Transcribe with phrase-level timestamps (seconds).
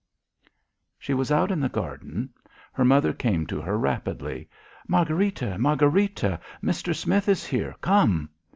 [0.97, 2.31] She was out in the garden.
[2.73, 4.49] Her mother came to her rapidly.
[4.87, 5.59] "Margharita!
[5.59, 7.75] Margharita, Mister Smith is here!
[7.81, 8.31] Come!"